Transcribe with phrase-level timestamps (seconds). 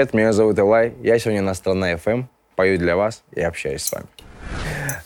[0.00, 0.94] Привет, меня зовут Элай.
[1.02, 2.24] Я сегодня на Страна FM,
[2.56, 4.06] пою для вас и общаюсь с вами.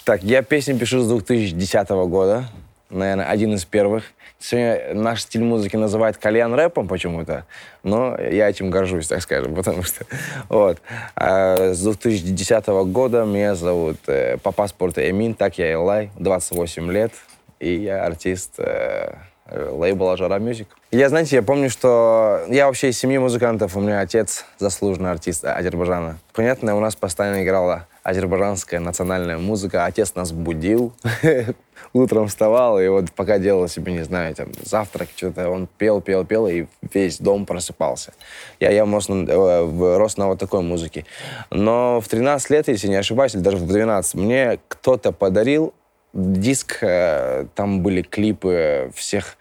[0.05, 2.45] Так, я песни пишу с 2010 года.
[2.91, 4.05] Наверное, один из первых.
[4.39, 7.45] Сегодня наш стиль музыки называют кальян рэпом почему-то,
[7.83, 10.07] но я этим горжусь, так скажем, потому что
[10.49, 10.81] вот.
[11.17, 17.11] А с 2010 года меня зовут э, по паспорту Эмин, так я Элай, 28 лет,
[17.59, 19.17] и я артист э,
[19.51, 20.69] лейбла «Жара Мюзик».
[20.91, 25.45] Я, знаете, я помню, что я вообще из семьи музыкантов, у меня отец заслуженный артист
[25.45, 26.19] Азербайджана.
[26.33, 29.87] Понятно, у нас постоянно играла азербайджанская национальная музыка.
[29.87, 30.93] Отец нас будил,
[31.93, 36.25] утром вставал, и вот пока делал себе, не знаю, там, завтрак, что-то, он пел, пел,
[36.25, 38.13] пел, и весь дом просыпался.
[38.61, 41.07] Я, я может, э, рос на вот такой музыке.
[41.51, 45.75] Но в 13 лет, если не ошибаюсь, или даже в 12, мне кто-то подарил
[46.15, 49.37] диск, э, там были клипы всех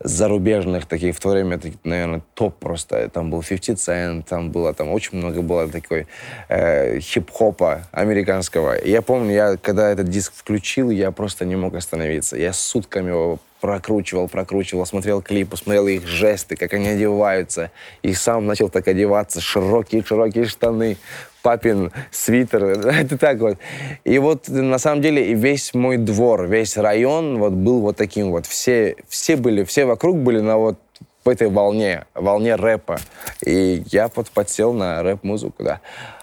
[0.00, 3.08] зарубежных таких в то время, наверное, топ просто.
[3.08, 6.06] Там был 50 Cent, там было, там очень много было такой
[6.48, 8.76] э, хип-хопа американского.
[8.76, 12.36] И я помню, я когда этот диск включил, я просто не мог остановиться.
[12.36, 17.70] Я сутками его прокручивал, прокручивал, смотрел клипы, смотрел их жесты, как они одеваются.
[18.02, 20.96] И сам начал так одеваться, широкие-широкие штаны,
[21.42, 22.64] папин свитер.
[22.88, 23.58] Это так вот.
[24.04, 28.30] И вот на самом деле и весь мой двор, весь район вот был вот таким
[28.30, 28.46] вот.
[28.46, 30.78] Все, все были, все вокруг были на вот
[31.22, 32.98] по этой волне, волне рэпа.
[33.44, 35.80] И я вот подсел на рэп-музыку, да.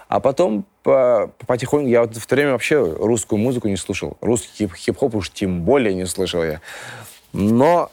[0.08, 4.16] А потом по, потихоньку, я вот в то время вообще русскую музыку не слушал.
[4.20, 6.60] Русский хип-хоп уж тем более не слышал я.
[7.34, 7.90] Но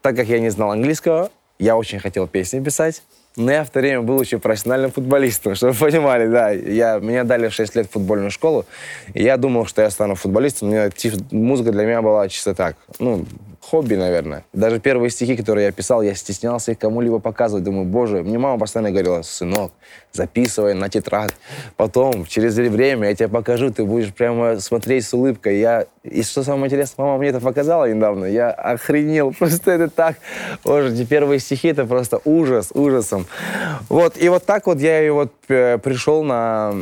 [0.00, 3.02] так как я не знал английского, я очень хотел песни писать.
[3.36, 6.50] Но я в то время был еще профессиональным футболистом, чтобы вы понимали, да.
[6.50, 8.64] Я, меня дали в 6 лет в футбольную школу,
[9.12, 10.68] и я думал, что я стану футболистом.
[10.68, 10.90] Мне,
[11.32, 13.26] музыка для меня была чисто так, ну,
[13.64, 14.44] хобби, наверное.
[14.52, 17.64] Даже первые стихи, которые я писал, я стеснялся их кому-либо показывать.
[17.64, 19.72] Думаю, боже, мне мама постоянно говорила, сынок,
[20.12, 21.32] записывай на тетрадь.
[21.76, 25.58] Потом, через время, я тебе покажу, ты будешь прямо смотреть с улыбкой.
[25.58, 25.86] Я...
[26.02, 28.26] И что самое интересное, мама мне это показала недавно.
[28.26, 29.32] Я охренел.
[29.38, 30.16] Просто это так.
[30.62, 33.26] Боже, эти первые стихи, это просто ужас, ужасом.
[33.88, 36.74] Вот, и вот так вот я и вот э, пришел на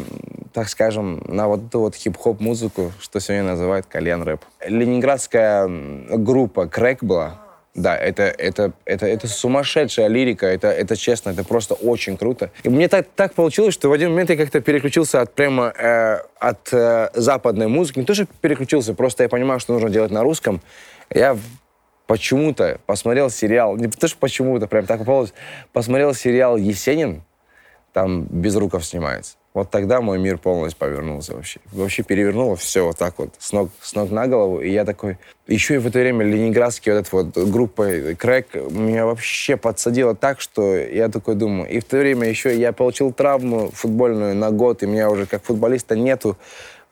[0.52, 4.40] так скажем, на вот эту вот хип-хоп музыку, что сегодня называют кальян рэп.
[4.66, 5.68] Ленинградская
[6.16, 7.40] группа Крэк была.
[7.74, 12.50] Да, это, это, это, это сумасшедшая лирика, это, это честно, это просто очень круто.
[12.64, 16.18] И мне так, так получилось, что в один момент я как-то переключился от прямо э,
[16.38, 18.00] от э, западной музыки.
[18.00, 20.60] Не то, что переключился, просто я понимаю, что нужно делать на русском.
[21.08, 21.38] Я
[22.06, 25.32] почему-то посмотрел сериал, не то, что почему-то, прям так попалось,
[25.72, 27.22] посмотрел сериал «Есенин»,
[27.94, 29.36] там Безруков снимается.
[29.54, 31.60] Вот тогда мой мир полностью повернулся вообще.
[31.72, 34.60] Вообще перевернуло все вот так вот, с ног, с ног на голову.
[34.60, 35.18] И я такой...
[35.46, 40.40] Еще и в это время ленинградский вот этот вот группа Крэк меня вообще подсадила так,
[40.40, 41.68] что я такой думаю...
[41.68, 45.42] И в то время еще я получил травму футбольную на год, и меня уже как
[45.42, 46.38] футболиста нету.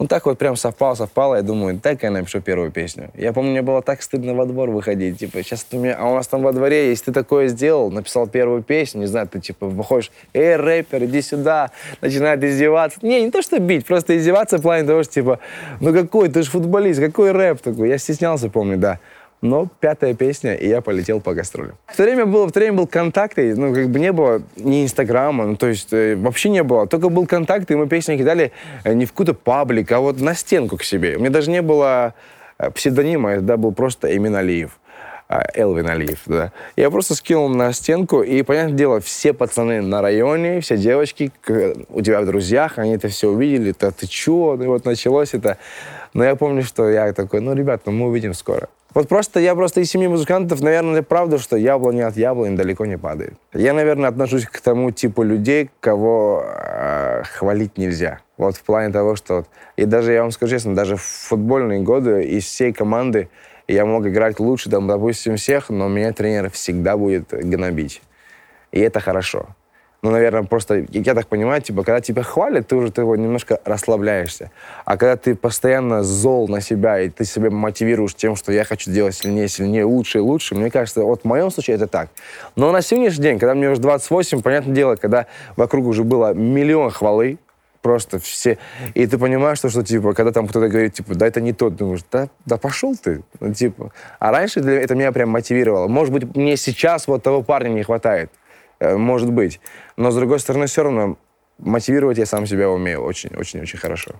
[0.00, 1.34] Ну, так вот прям совпало, совпало.
[1.34, 3.10] Я думаю, дай-ка я напишу первую песню.
[3.14, 5.18] Я помню, мне было так стыдно во двор выходить.
[5.18, 5.98] Типа, сейчас ты меня...
[5.98, 9.28] А у нас там во дворе, если ты такое сделал, написал первую песню, не знаю,
[9.28, 12.98] ты типа выходишь, эй, рэпер, иди сюда, начинает издеваться.
[13.02, 15.38] Не, не то, что бить, просто издеваться в плане того, что типа,
[15.80, 17.90] ну какой, ты же футболист, какой рэп такой?
[17.90, 19.00] Я стеснялся, помню, да.
[19.42, 21.76] Но пятая песня, и я полетел по гастролям.
[21.86, 24.42] В то время, было, в то время был контакт, и, ну, как бы не было
[24.56, 26.86] ни Инстаграма, ну, то есть э, вообще не было.
[26.86, 28.52] Только был контакт, и мы песни кидали
[28.84, 31.16] э, не в какую-то паблик, а вот на стенку к себе.
[31.16, 32.14] У меня даже не было
[32.58, 34.78] э, псевдонима, это был просто Эмин Алиев.
[35.30, 36.52] А, Элвин Алиев, да.
[36.74, 41.30] Я просто скинул на стенку, и, понятное дело, все пацаны на районе, все девочки
[41.88, 44.56] у тебя в друзьях, они это все увидели, да ты чё?
[44.58, 45.56] Ну, и вот началось это.
[46.14, 48.68] Но я помню, что я такой, ну, ребят, ну, мы увидим скоро.
[48.92, 52.98] Вот просто я просто из семьи музыкантов, наверное, правда, что яблони от яблони далеко не
[52.98, 53.34] падает.
[53.52, 58.20] Я, наверное, отношусь к тому типу людей, кого э, хвалить нельзя.
[58.36, 59.36] Вот в плане того, что...
[59.36, 63.28] Вот, и даже, я вам скажу честно, даже в футбольные годы из всей команды
[63.68, 68.02] я мог играть лучше, там, допустим, всех, но меня тренер всегда будет гнобить.
[68.72, 69.50] И это хорошо
[70.02, 74.50] ну, наверное, просто, я так понимаю, типа, когда тебя хвалят, ты уже его немножко расслабляешься.
[74.86, 78.90] А когда ты постоянно зол на себя, и ты себя мотивируешь тем, что я хочу
[78.90, 82.08] делать сильнее, сильнее, лучше и лучше, мне кажется, вот в моем случае это так.
[82.56, 85.26] Но на сегодняшний день, когда мне уже 28, понятное дело, когда
[85.56, 87.38] вокруг уже было миллион хвалы,
[87.82, 88.56] просто все.
[88.94, 91.76] И ты понимаешь, что, что типа, когда там кто-то говорит, типа, да, это не тот,
[91.76, 93.92] думаешь, да, да пошел ты, ну, типа.
[94.18, 95.88] А раньше это меня прям мотивировало.
[95.88, 98.30] Может быть, мне сейчас вот того парня не хватает.
[98.80, 99.60] Э, может быть.
[99.96, 101.16] Но, с другой стороны, все равно
[101.58, 104.12] мотивировать я сам себя умею очень-очень-очень хорошо.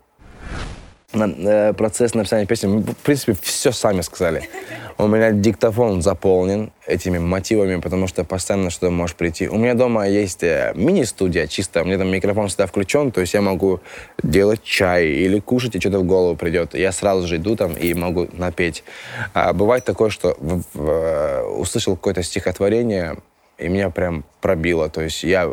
[1.12, 4.48] на, э, процесс написания песни, мы, в принципе, все сами сказали.
[4.96, 9.48] У меня диктофон заполнен этими мотивами, потому что постоянно что-то может прийти.
[9.48, 13.34] У меня дома есть э, мини-студия чисто, у меня там микрофон всегда включен, то есть
[13.34, 13.80] я могу
[14.22, 16.74] делать чай или кушать, и что-то в голову придет.
[16.74, 18.84] Я сразу же иду там и могу напеть.
[19.32, 23.16] А бывает такое, что в, в, э, услышал какое-то стихотворение,
[23.60, 24.88] и меня прям пробило.
[24.88, 25.48] То есть я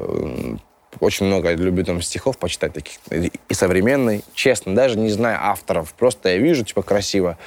[0.99, 2.99] очень много люблю там стихов почитать таких.
[3.11, 5.93] И современный, честно, даже не знаю авторов.
[5.93, 7.37] Просто я вижу, типа, красиво.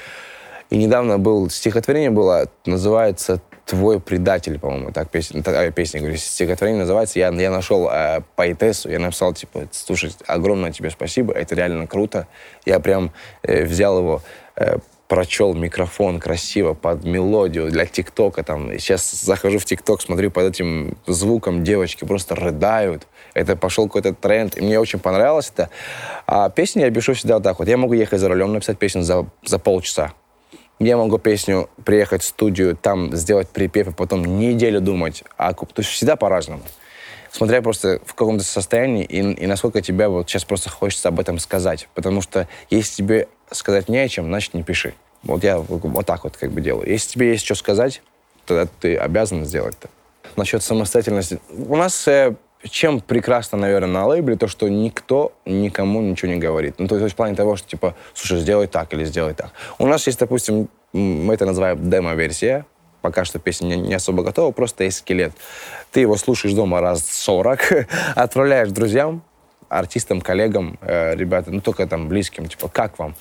[0.71, 6.81] И недавно был стихотворение было, называется «Твой предатель», по-моему, так песня, так, песня, говорю, стихотворение
[6.81, 7.19] называется.
[7.19, 12.29] Я, я нашел э, поэтессу, я написал, типа, слушай, огромное тебе спасибо, это реально круто.
[12.67, 13.11] Я прям
[13.43, 14.23] э, взял его,
[14.57, 14.77] э,
[15.11, 18.45] прочел микрофон красиво под мелодию для ТикТока.
[18.45, 18.71] Там.
[18.79, 23.09] Сейчас захожу в ТикТок, смотрю под этим звуком, девочки просто рыдают.
[23.35, 25.69] Это пошел какой-то тренд, и мне очень понравилось это.
[26.29, 27.67] А песни я пишу всегда вот так вот.
[27.67, 30.13] Я могу ехать за рулем, написать песню за, за полчаса.
[30.79, 35.25] Я могу песню приехать в студию, там сделать припев, и потом неделю думать.
[35.37, 36.63] А, то есть всегда по-разному.
[37.33, 41.19] Смотря просто в каком то состоянии и, и насколько тебе вот сейчас просто хочется об
[41.19, 41.89] этом сказать.
[41.95, 44.95] Потому что если тебе сказать не о чем, значит, не пиши.
[45.23, 46.89] Вот я вот так вот как бы делаю.
[46.89, 48.03] Если тебе есть что сказать,
[48.47, 49.91] тогда ты обязан сделать это.
[50.37, 51.41] Насчет самостоятельности.
[51.51, 52.35] У нас э,
[52.69, 56.75] чем прекрасно, наверное, на лейбле, то, что никто никому ничего не говорит.
[56.79, 59.53] Ну, то есть в плане того, что, типа, слушай, сделай так или сделай так.
[59.79, 62.67] У нас есть, допустим, мы это называем демо-версия,
[63.01, 65.33] пока что песня не, не особо готова, просто есть скелет.
[65.91, 69.23] Ты его слушаешь дома раз 40, отправляешь друзьям,
[69.71, 73.15] артистам, коллегам, э, ребятам, ну, только там близким, типа, как вам?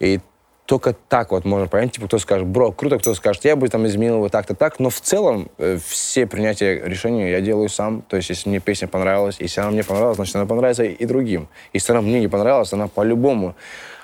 [0.00, 0.20] И
[0.64, 3.86] только так вот можно понять, типа, кто скажет, бро, круто, кто скажет, я бы там
[3.86, 8.16] изменил его так-то так, но в целом э, все принятия решений я делаю сам, то
[8.16, 11.48] есть если мне песня понравилась, если она мне понравилась, значит, она понравится и другим.
[11.72, 13.54] Если она мне не понравилась, она по-любому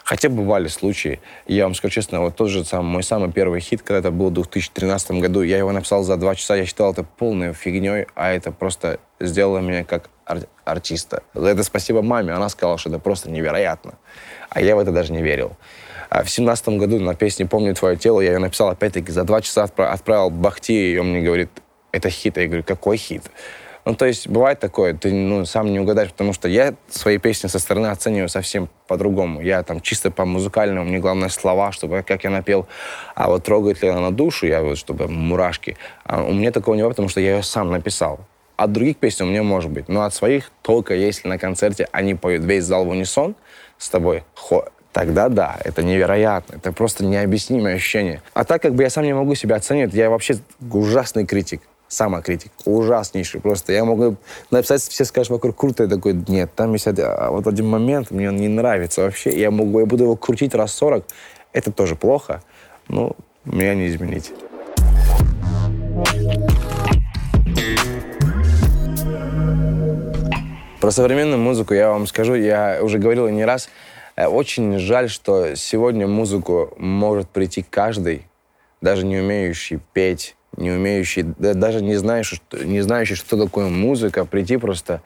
[0.05, 1.19] Хотя бывали случаи.
[1.47, 4.29] Я вам скажу честно, вот тот же сам, мой самый первый хит, когда это был
[4.29, 8.31] в 2013 году, я его написал за два часа, я считал это полной фигней, а
[8.31, 11.23] это просто сделало меня как ар- артиста.
[11.35, 13.95] За это спасибо маме, она сказала, что это просто невероятно.
[14.51, 15.57] А я в это даже не верил.
[16.11, 19.41] А в семнадцатом году на песне «Помню твое тело» я ее написал опять-таки за два
[19.41, 21.51] часа отправил Бахти, и он мне говорит,
[21.93, 22.37] это хит.
[22.37, 23.23] Я говорю, какой хит?
[23.85, 27.49] Ну, то есть бывает такое, ты ну, сам не угадаешь, потому что я свои песни
[27.49, 29.43] со стороны оцениваю совсем по-другому.
[29.43, 32.67] Я там чисто по музыкальному, мне главное слова, чтобы как я напел.
[33.15, 35.77] А вот трогает ли она на душу, я вот, чтобы мурашки.
[36.05, 38.21] А у меня такого не было, потому что я ее сам написал.
[38.57, 42.15] От других песен у меня может быть, но от своих только если на концерте они
[42.15, 43.35] поют весь зал в унисон
[43.79, 44.23] с тобой,
[44.93, 48.23] тогда да, это невероятно, это просто необъяснимое ощущение.
[48.33, 50.37] А так как бы я сам не могу себя оценивать, я вообще
[50.71, 53.73] ужасный критик самокритик, ужаснейший просто.
[53.73, 54.17] Я могу
[54.51, 58.11] написать, все скажут вокруг круто, я такой, нет, там есть один, а вот один момент,
[58.11, 61.05] мне он не нравится вообще, я, могу, я буду его крутить раз 40,
[61.53, 62.43] это тоже плохо,
[62.89, 63.13] но
[63.45, 64.33] меня не изменить.
[70.85, 73.71] Про современную музыку я вам скажу, я уже говорил не раз,
[74.17, 78.27] э, очень жаль, что сегодня музыку может прийти каждый,
[78.83, 84.59] даже не умеющий петь, не умеющий, даже не знающий, не знающий, что такое музыка, прийти
[84.59, 85.01] просто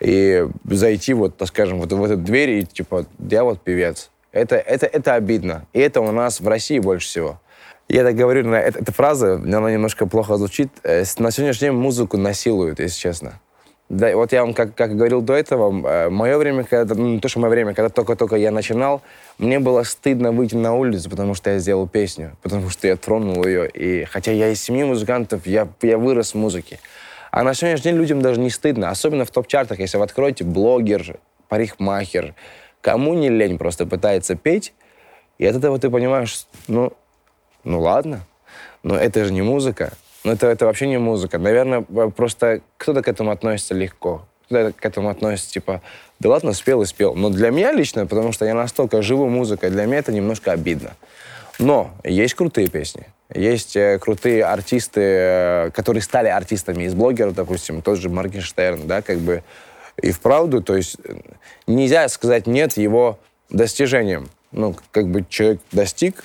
[0.00, 4.08] и зайти вот, так скажем, вот в эту дверь и типа, я вот певец.
[4.32, 5.66] Это, это, это обидно.
[5.74, 7.38] И это у нас в России больше всего.
[7.86, 10.70] Я так говорю, эта, эта фраза, она немножко плохо звучит.
[10.84, 13.40] Э, на сегодняшний день музыку насилуют, если честно.
[13.88, 17.28] Да, вот я вам, как, как говорил до этого, э, мое время, когда, ну, то,
[17.28, 19.00] что мое время, когда только-только я начинал,
[19.38, 23.46] мне было стыдно выйти на улицу, потому что я сделал песню, потому что я тронул
[23.46, 23.66] ее.
[23.70, 26.80] И хотя я из семьи музыкантов, я, я вырос в музыке.
[27.30, 31.18] А на сегодняшний день людям даже не стыдно, особенно в топ-чартах, если вы откроете блогер,
[31.48, 32.34] парикмахер,
[32.82, 34.74] кому не лень просто пытается петь,
[35.38, 36.92] и от этого ты понимаешь, ну,
[37.64, 38.20] ну ладно,
[38.82, 39.92] но это же не музыка.
[40.24, 41.38] Ну, это, это вообще не музыка.
[41.38, 44.26] Наверное, просто кто-то к этому относится легко.
[44.46, 45.82] Кто-то к этому относится, типа,
[46.18, 47.14] да ладно, спел и спел.
[47.14, 50.96] Но для меня лично, потому что я настолько живу музыкой, для меня это немножко обидно.
[51.58, 53.06] Но есть крутые песни.
[53.34, 59.02] Есть э, крутые артисты, э, которые стали артистами из блогеров, допустим, тот же Моргенштерн, да,
[59.02, 59.42] как бы
[60.00, 61.14] и вправду, то есть э,
[61.66, 63.18] нельзя сказать нет его
[63.50, 64.30] достижениям.
[64.52, 66.24] Ну, как бы человек достиг,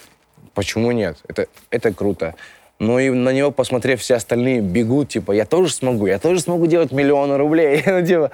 [0.53, 1.17] почему нет?
[1.27, 2.35] Это, это круто.
[2.79, 6.65] Ну и на него, посмотрев, все остальные бегут, типа, я тоже смогу, я тоже смогу
[6.67, 7.81] делать миллионы рублей.
[7.85, 8.31] ну, типа,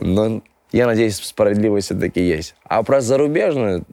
[0.00, 2.54] но я надеюсь, справедливость все-таки есть.
[2.64, 3.84] А про зарубежную,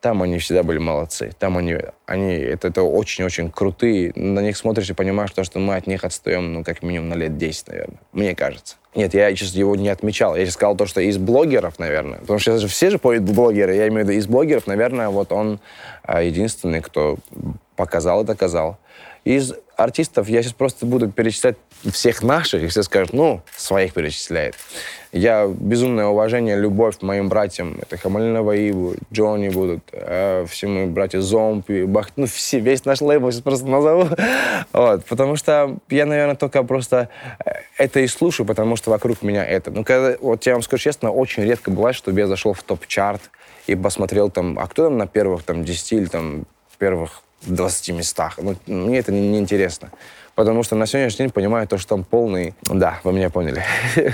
[0.00, 1.32] там они всегда были молодцы.
[1.38, 1.76] Там они,
[2.06, 4.12] они это, это очень-очень крутые.
[4.14, 7.14] На них смотришь и понимаешь, то, что мы от них отстаем, ну, как минимум на
[7.14, 7.98] лет 10, наверное.
[8.12, 8.76] Мне кажется.
[8.94, 10.36] Нет, я сейчас его не отмечал.
[10.36, 12.18] Я сказал то, что из блогеров, наверное.
[12.18, 13.74] Потому что сейчас все же блогеры.
[13.74, 15.60] Я имею в виду из блогеров, наверное, вот он
[16.02, 17.16] а, единственный, кто
[17.76, 18.78] показал и доказал.
[19.28, 21.56] Из артистов я сейчас просто буду перечислять
[21.92, 24.54] всех наших, и все скажут, ну, своих перечисляет.
[25.12, 27.76] Я безумное уважение, любовь к моим братьям.
[27.78, 33.02] Это Хамалинова Иву, Джонни будут, э, все мои братья Зомби, Бах, ну, все, весь наш
[33.02, 34.08] лейбл сейчас просто назову.
[34.72, 37.10] вот, потому что я, наверное, только просто
[37.44, 39.70] э, это и слушаю, потому что вокруг меня это.
[39.70, 43.20] Ну, когда, вот я вам скажу честно, очень редко бывает, чтобы я зашел в топ-чарт
[43.66, 46.46] и посмотрел там, а кто там на первых там 10 или там
[46.78, 48.38] первых 20 местах.
[48.38, 49.90] Ну, мне это не, не интересно.
[50.34, 52.54] Потому что на сегодняшний день понимаю то, что там полный...
[52.62, 53.64] Да, вы меня поняли.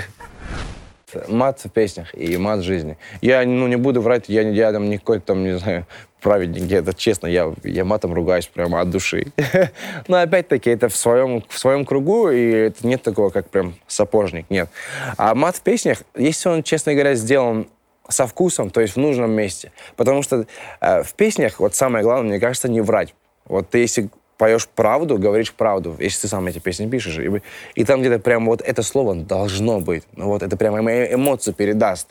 [1.27, 2.97] мат в песнях и мат в жизни.
[3.21, 5.85] Я ну, не буду врать, я, я там не какой-то там, не знаю,
[6.21, 9.27] праведник, это честно, я, я матом ругаюсь прямо от души.
[10.07, 14.47] Но опять-таки это в своем, в своем кругу, и это нет такого, как прям сапожник,
[14.49, 14.69] нет.
[15.17, 17.67] А мат в песнях, если он, честно говоря, сделан
[18.07, 19.71] со вкусом, то есть в нужном месте.
[19.95, 20.45] Потому что
[20.81, 23.13] э, в песнях, вот самое главное, мне кажется, не врать.
[23.45, 27.17] Вот ты если поешь правду, говоришь правду, если ты сам эти песни пишешь.
[27.17, 27.41] И,
[27.75, 30.03] и там где-то прям вот это слово должно быть.
[30.15, 32.07] Ну вот это прямо эмоцию передаст.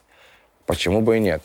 [0.67, 1.43] Почему бы и нет?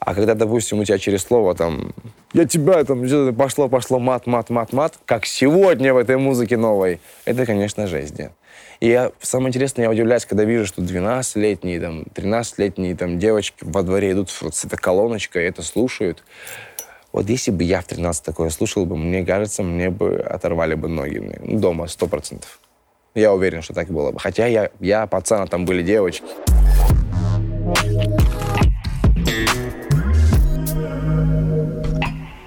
[0.00, 1.92] А когда, допустим, у тебя через слово там
[2.32, 3.04] «я тебя там
[3.34, 8.16] пошло, пошло, мат, мат, мат, мат», как сегодня в этой музыке новой, это, конечно, жесть,
[8.18, 8.32] нет.
[8.80, 13.82] И я, самое интересное, я удивляюсь, когда вижу, что 12-летние, там, 13-летние там, девочки во
[13.82, 16.22] дворе идут с этой колоночкой, это слушают.
[17.12, 20.88] Вот если бы я в 13 такое слушал бы, мне кажется, мне бы оторвали бы
[20.88, 21.18] ноги.
[21.18, 21.38] Мне.
[21.42, 22.60] Ну, дома, сто процентов.
[23.16, 24.20] Я уверен, что так было бы.
[24.20, 26.26] Хотя я, я пацан, а там были девочки.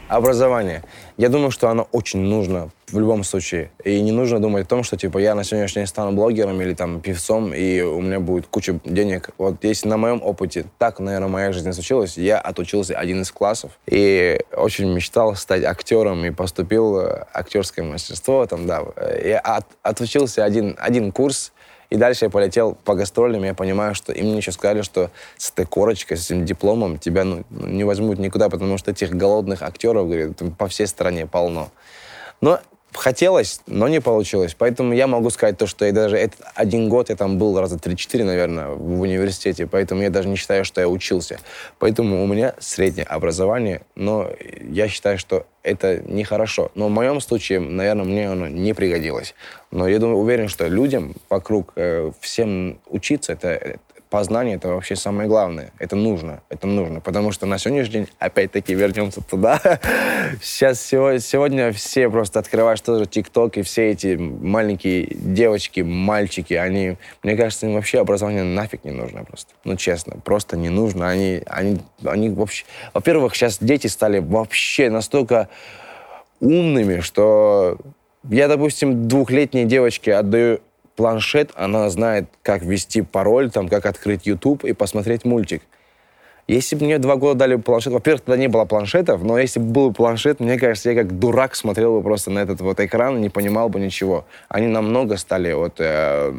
[0.08, 0.84] Образование.
[1.18, 3.72] Я думаю, что оно очень нужно в любом случае.
[3.84, 6.74] И не нужно думать о том, что типа я на сегодняшний день стану блогером или
[6.74, 9.30] там певцом, и у меня будет куча денег.
[9.38, 13.72] Вот если на моем опыте так, наверное, моя жизнь случилась, я отучился один из классов
[13.88, 18.46] и очень мечтал стать актером и поступил в актерское мастерство.
[18.46, 18.84] Там, да.
[19.24, 21.52] Я от, отучился один, один курс,
[21.92, 25.52] и дальше я полетел по гастролям, я понимаю, что им мне еще сказали, что с
[25.52, 30.08] этой корочкой, с этим дипломом тебя ну, не возьмут никуда, потому что этих голодных актеров,
[30.08, 31.70] говорят, по всей стране полно.
[32.40, 32.62] Но
[32.94, 34.56] хотелось, но не получилось.
[34.58, 37.78] Поэтому я могу сказать то, что я даже этот один год, я там был раза
[37.78, 41.40] 3-4, наверное, в университете, поэтому я даже не считаю, что я учился.
[41.80, 44.30] Поэтому у меня среднее образование, но
[44.64, 46.72] я считаю, что это нехорошо.
[46.76, 49.36] Но в моем случае, наверное, мне оно не пригодилось.
[49.70, 53.78] Но я думаю, уверен, что людям вокруг э, всем учиться, это,
[54.12, 55.72] познание это вообще самое главное.
[55.80, 57.00] Это нужно, это нужно.
[57.00, 59.60] Потому что на сегодняшний день, опять-таки, вернемся туда.
[60.41, 67.36] Сейчас сегодня все просто открываешь тоже ТикТок, и все эти маленькие девочки, мальчики, они, мне
[67.38, 69.53] кажется, им вообще образование нафиг не нужно просто.
[69.63, 71.10] Ну, честно, просто не нужно.
[71.10, 72.65] Они, они, они вообще...
[72.94, 75.48] Во-первых, сейчас дети стали вообще настолько
[76.41, 77.77] умными, что
[78.30, 80.60] я, допустим, двухлетней девочке отдаю
[80.96, 85.64] планшет, она знает, как ввести пароль, там, как открыть YouTube и посмотреть мультик.
[86.48, 89.68] Если бы мне два года дали планшет, во-первых, тогда не было планшетов, но если бы
[89.68, 93.22] был планшет, мне кажется, я как дурак смотрел бы просто на этот вот экран и
[93.22, 94.26] не понимал бы ничего.
[94.50, 96.34] Они намного стали вот э,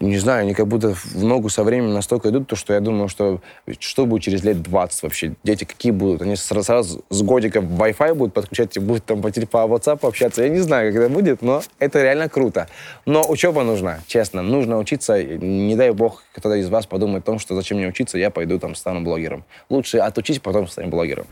[0.00, 3.08] не знаю, они как будто в ногу со временем настолько идут, то, что я думаю,
[3.08, 3.40] что
[3.78, 5.34] что будет через лет 20 вообще?
[5.44, 6.22] Дети какие будут?
[6.22, 10.42] Они сразу, сразу с годика Wi-Fi будут подключать и будут там по, по WhatsApp общаться.
[10.42, 12.68] Я не знаю, это будет, но это реально круто.
[13.06, 14.42] Но учеба нужна, честно.
[14.42, 15.22] Нужно учиться.
[15.22, 18.58] Не дай бог, кто-то из вас подумает о том, что зачем мне учиться, я пойду
[18.58, 19.44] там стану блогером.
[19.70, 21.26] Лучше отучись, потом стану блогером.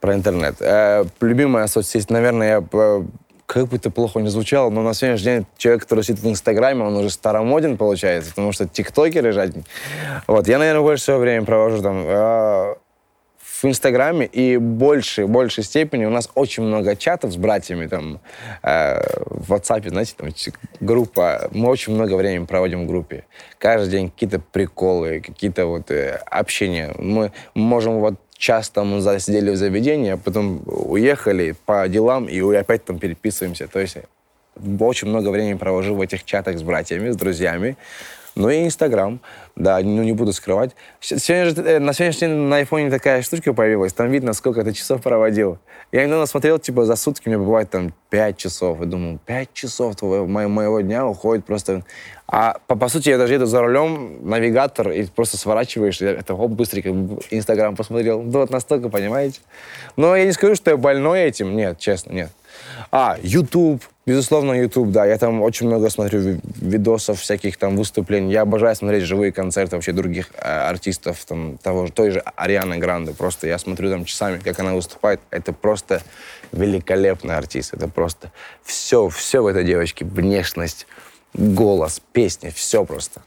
[0.00, 0.56] Про интернет.
[0.60, 2.60] Э, любимая соцсеть, наверное, я
[3.46, 6.82] как бы это плохо не звучало, но на сегодняшний день человек, который сидит в Инстаграме,
[6.82, 9.52] он уже старомоден получается, потому что тиктокеры же
[10.26, 12.74] Вот, я, наверное, больше всего времени провожу там э,
[13.62, 18.20] в Инстаграме, и больше, большей степени у нас очень много чатов с братьями, там,
[18.62, 20.28] э, в WhatsApp, знаете, там,
[20.80, 23.24] группа, мы очень много времени проводим в группе.
[23.58, 26.92] Каждый день какие-то приколы, какие-то вот э, общения.
[26.98, 32.84] Мы можем вот час там засидели в заведении, а потом уехали по делам и опять
[32.84, 33.68] там переписываемся.
[33.68, 33.98] То есть
[34.80, 37.76] очень много времени провожу в этих чатах с братьями, с друзьями.
[38.36, 39.18] Ну и Инстаграм,
[39.56, 40.72] да, ну не буду скрывать.
[41.00, 44.74] Сегодня же, э, на сегодняшний день на айфоне такая штучка появилась, там видно, сколько ты
[44.74, 45.58] часов проводил.
[45.90, 48.82] Я иногда смотрел, типа, за сутки у меня бывает там 5 часов.
[48.82, 51.84] И думаю, 5 часов твоего, моего дня уходит просто...
[52.28, 56.34] А по, по сути, я даже еду за рулем, навигатор, и просто сворачиваешь, и это
[56.34, 56.88] оп, быстренько
[57.30, 58.22] Инстаграм посмотрел.
[58.22, 59.40] Да вот настолько, понимаете?
[59.96, 61.56] Но я не скажу, что я больной этим.
[61.56, 62.30] Нет, честно, нет.
[62.90, 65.06] А, YouTube, безусловно, YouTube, да.
[65.06, 68.32] Я там очень много смотрю видосов, всяких там выступлений.
[68.32, 73.12] Я обожаю смотреть живые концерты вообще других э, артистов, там, того, той же Арианы Гранды.
[73.12, 75.20] Просто я смотрю там часами, как она выступает.
[75.30, 76.02] Это просто
[76.52, 77.74] великолепный артист.
[77.74, 80.04] Это просто все, все в этой девочке.
[80.04, 80.86] Внешность,
[81.34, 83.22] голос, песни, все просто.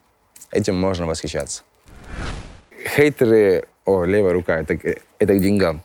[0.52, 1.64] Этим можно восхищаться.
[2.96, 3.68] Хейтеры...
[3.86, 4.78] О, левая рука, это,
[5.18, 5.82] это к деньгам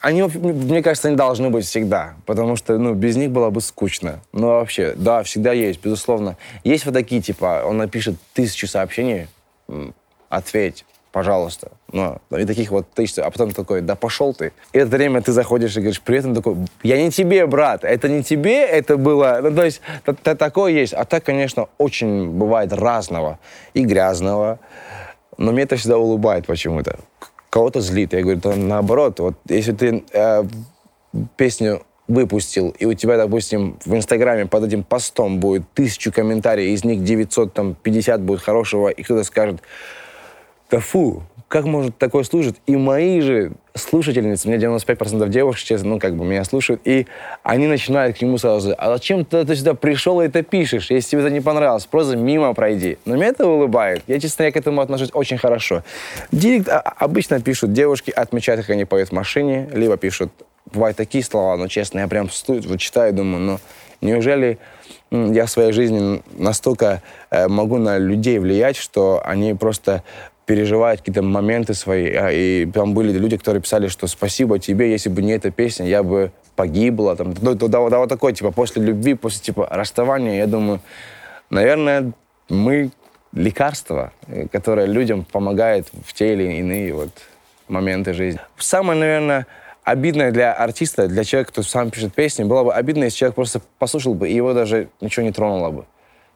[0.00, 4.20] они, мне кажется, они должны быть всегда, потому что, ну, без них было бы скучно.
[4.32, 6.36] Ну, вообще, да, всегда есть, безусловно.
[6.64, 9.28] Есть вот такие, типа, он напишет тысячу сообщений,
[10.28, 11.72] ответь, пожалуйста.
[11.92, 14.52] Ну, и таких вот тысяч, а потом такой, да пошел ты.
[14.72, 18.08] И это время ты заходишь и говоришь, при этом такой, я не тебе, брат, это
[18.08, 19.80] не тебе, это было, ну, то есть,
[20.22, 20.92] такое есть.
[20.92, 23.38] А так, конечно, очень бывает разного
[23.74, 24.58] и грязного,
[25.38, 26.98] но мне это всегда улыбает почему-то
[27.50, 28.12] кого-то злит.
[28.12, 30.44] Я говорю, то наоборот, вот если ты э,
[31.36, 36.84] песню выпустил, и у тебя, допустим, в Инстаграме под этим постом будет тысячу комментариев, из
[36.84, 39.60] них 950 будет хорошего, и кто-то скажет,
[40.70, 42.56] да фу, как может такое служить?
[42.66, 47.06] И мои же слушательницы, у меня 95% девушек, честно, ну, как бы меня слушают, и
[47.42, 50.90] они начинают к нему сразу, а зачем ты, ты сюда пришел и это пишешь?
[50.90, 52.98] Если тебе это не понравилось, просто мимо пройди.
[53.06, 54.02] Но меня это улыбает.
[54.06, 55.84] Я, честно, я к этому отношусь очень хорошо.
[56.32, 60.30] Директ а, обычно пишут девушки, отмечают, как они поют в машине, либо пишут,
[60.66, 63.58] бывают такие слова, но, честно, я прям стою, вот читаю, думаю, ну,
[64.02, 64.58] неужели
[65.10, 70.02] я в своей жизни настолько э, могу на людей влиять, что они просто
[70.48, 72.10] переживают какие-то моменты свои.
[72.14, 75.86] А, и там были люди, которые писали, что спасибо тебе, если бы не эта песня,
[75.86, 77.16] я бы погибла.
[77.16, 80.80] Там, да, да, да, да, вот такой, типа, после любви, после, типа, расставания, я думаю,
[81.50, 82.12] наверное,
[82.48, 82.90] мы
[83.34, 87.10] лекарство, э, которое людям помогает в те или иные вот
[87.68, 88.40] моменты жизни.
[88.56, 89.46] Самое, наверное,
[89.84, 93.60] обидное для артиста, для человека, кто сам пишет песни, было бы обидно, если человек просто
[93.78, 95.84] послушал бы, и его даже ничего не тронуло бы.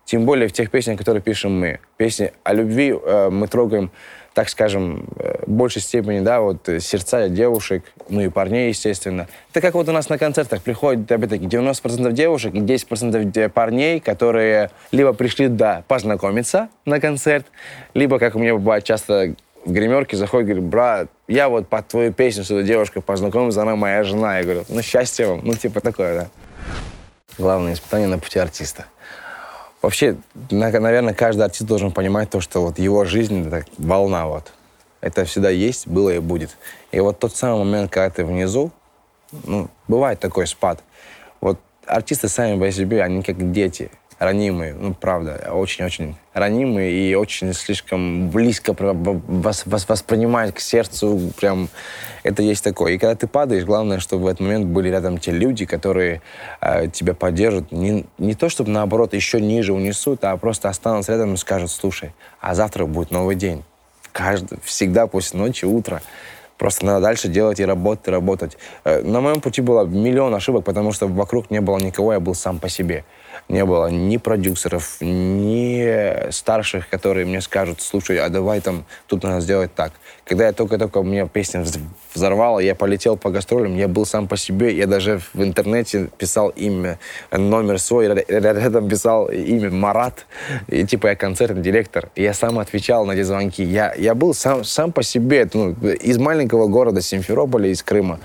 [0.04, 1.80] Тем более в тех песнях, которые пишем мы.
[1.97, 3.90] Песни о любви э, мы трогаем,
[4.35, 9.28] так скажем, э, в большей степени, да, вот э, сердца девушек, ну и парней, естественно.
[9.50, 14.71] Это как вот у нас на концертах приходит, опять-таки, 90% девушек и 10% парней, которые
[14.91, 17.47] либо пришли, да, познакомиться на концерт,
[17.95, 19.34] либо, как у меня бывает часто
[19.65, 23.76] в гримерке заходит, говорит, брат, я вот под твою песню с этой девушкой познакомился, она
[23.76, 24.38] моя жена.
[24.38, 25.41] Я говорю, ну, счастья вам.
[25.45, 26.28] Ну, типа такое, да.
[27.38, 28.86] Главное испытание на пути артиста.
[29.82, 30.16] Вообще,
[30.50, 34.52] наверное, каждый артист должен понимать то, что вот его жизнь— это волна вот.
[35.00, 36.56] Это всегда есть, было и будет.
[36.92, 38.71] И вот тот самый момент, когда ты внизу,
[39.45, 40.80] ну, бывает такой спад.
[41.40, 43.90] Вот артисты сами по себе, они как дети
[44.23, 51.69] ранимые, ну, правда, очень-очень ранимые и очень слишком близко вас, воспринимают к сердцу, прям
[52.23, 52.93] это есть такое.
[52.93, 56.23] И когда ты падаешь, главное, чтобы в этот момент были рядом те люди, которые
[56.61, 57.73] э, тебя поддержат.
[57.73, 62.13] Не, не то, чтобы, наоборот, еще ниже унесут, а просто останутся рядом и скажут, слушай,
[62.41, 63.65] а завтра будет новый день.
[64.13, 66.00] Каждый, всегда после ночи, утро.
[66.58, 68.56] Просто надо дальше делать и работать, и работать.
[68.85, 72.37] Э, на моем пути было миллион ошибок, потому что вокруг не было никого, я был
[72.37, 73.04] сам по себе
[73.49, 79.40] не было ни продюсеров, ни старших, которые мне скажут, слушай, а давай там, тут надо
[79.40, 79.92] сделать так.
[80.25, 81.64] Когда я только-только, у меня песня
[82.14, 86.50] взорвала, я полетел по гастролям, я был сам по себе, я даже в интернете писал
[86.50, 86.99] имя,
[87.30, 90.26] номер свой, рядом писал имя Марат,
[90.68, 93.62] и типа я концертный директор, я сам отвечал на эти звонки.
[93.62, 98.21] Я, я был сам, сам по себе, ну, из маленького города Симферополя, из Крыма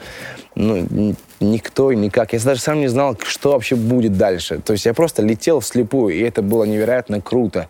[0.58, 2.34] ну, никто никак.
[2.34, 4.60] Я даже сам не знал, что вообще будет дальше.
[4.60, 7.68] То есть я просто летел вслепую, и это было невероятно круто.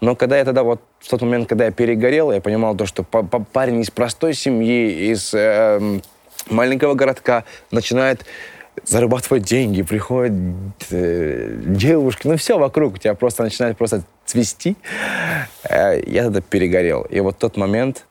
[0.00, 3.02] Но когда я тогда вот в тот момент, когда я перегорел, я понимал то, что
[3.02, 6.00] парень из простой семьи, из э,
[6.48, 8.24] маленького городка начинает
[8.84, 10.32] зарабатывать деньги, приходят
[10.90, 14.76] э, девушки, ну все вокруг, у тебя просто начинает просто цвести.
[15.68, 17.02] Э, я тогда перегорел.
[17.02, 18.06] И вот тот момент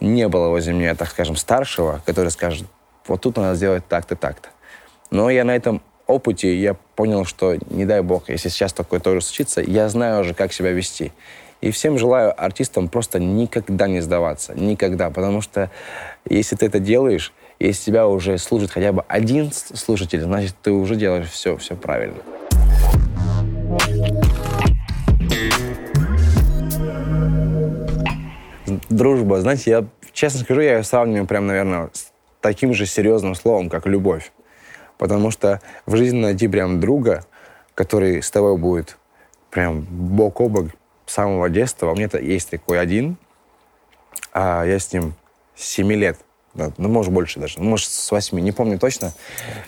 [0.00, 2.66] не было возле меня, так скажем, старшего, который скажет,
[3.06, 4.48] вот тут надо сделать так-то, так-то.
[5.10, 9.20] Но я на этом опыте я понял, что, не дай бог, если сейчас такое тоже
[9.20, 11.12] случится, я знаю уже, как себя вести.
[11.60, 14.52] И всем желаю артистам просто никогда не сдаваться.
[14.54, 15.08] Никогда.
[15.08, 15.70] Потому что
[16.28, 20.96] если ты это делаешь, если тебя уже служит хотя бы один слушатель, значит, ты уже
[20.96, 22.18] делаешь все, все правильно.
[28.90, 29.40] Дружба.
[29.40, 32.12] Знаете, я честно скажу, я ее сравниваю прям, наверное, с
[32.44, 34.30] таким же серьезным словом, как любовь.
[34.98, 37.24] Потому что в жизни найти прям друга,
[37.74, 38.98] который с тобой будет
[39.50, 40.66] прям бок о бок
[41.06, 41.90] с самого детства.
[41.90, 43.16] У меня -то есть такой один,
[44.34, 45.14] а я с ним
[45.56, 46.18] с 7 лет,
[46.54, 49.14] ну, может, больше даже, ну, может, с 8, не помню точно.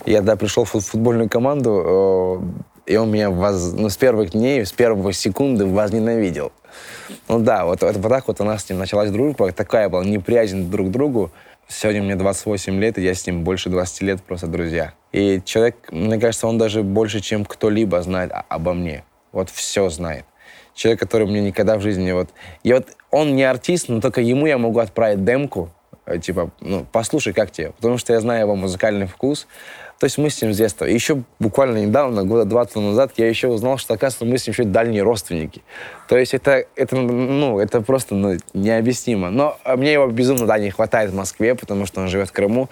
[0.04, 2.42] Я, да, пришел в футбольную команду,
[2.86, 6.52] э, и он меня воз, ну, с первых дней, с первой секунды возненавидел.
[7.28, 10.04] Ну да, вот, вот, вот так вот у нас с ним началась дружба, такая была
[10.04, 11.30] неприязнь друг к другу.
[11.68, 14.94] Сегодня мне 28 лет, и я с ним больше 20 лет просто друзья.
[15.10, 19.04] И человек, мне кажется, он даже больше, чем кто-либо знает обо мне.
[19.32, 20.24] Вот все знает.
[20.74, 22.30] Человек, который мне никогда в жизни вот...
[22.62, 25.70] И вот он не артист, но только ему я могу отправить демку,
[26.04, 27.72] э, типа, ну, послушай, как тебе.
[27.72, 29.48] Потому что я знаю его музыкальный вкус,
[29.98, 30.84] то есть мы с ним с детства.
[30.84, 34.52] И еще буквально недавно, года два назад, я еще узнал, что, оказывается, мы с ним
[34.52, 35.62] еще дальние родственники.
[36.06, 39.30] То есть это, это, ну, это просто ну, необъяснимо.
[39.30, 42.68] Но мне его безумно, да, не хватает в Москве, потому что он живет в Крыму.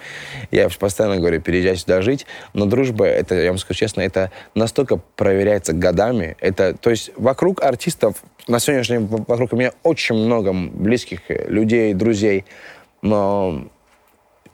[0.51, 2.27] Я постоянно говорю, переезжай сюда жить.
[2.53, 6.37] Но дружба, это, я вам скажу честно, это настолько проверяется годами.
[6.39, 12.45] Это, то есть вокруг артистов, на сегодняшний день вокруг меня очень много близких людей, друзей,
[13.01, 13.67] но